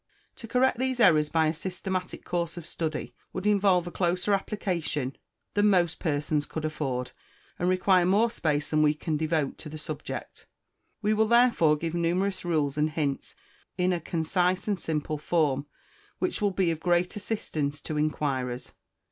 To 0.37 0.47
correct 0.47 0.79
these 0.79 0.99
errors 0.99 1.29
by 1.29 1.45
a 1.45 1.53
systematic 1.53 2.25
course 2.25 2.57
of 2.57 2.65
study 2.65 3.13
would 3.33 3.45
involve 3.45 3.85
a 3.85 3.91
closer 3.91 4.33
application 4.33 5.15
than 5.53 5.67
most 5.67 5.99
persons 5.99 6.47
could 6.47 6.65
afford, 6.65 7.11
and 7.59 7.69
require 7.69 8.03
more 8.03 8.31
space 8.31 8.67
than 8.67 8.81
we 8.81 8.95
can 8.95 9.15
devote 9.15 9.59
to 9.59 9.69
the 9.69 9.77
subject. 9.77 10.47
We 11.03 11.13
will 11.13 11.27
therefore 11.27 11.75
give 11.77 11.93
numerous 11.93 12.43
Rules 12.43 12.79
and 12.79 12.89
Hints, 12.89 13.35
in 13.77 13.93
a 13.93 14.01
concise 14.01 14.67
and 14.67 14.79
simple 14.79 15.19
form, 15.19 15.67
which 16.17 16.41
will 16.41 16.49
be 16.49 16.71
of 16.71 16.79
great 16.79 17.15
assistance 17.15 17.79
to 17.81 17.95
inquirers. 17.97 18.71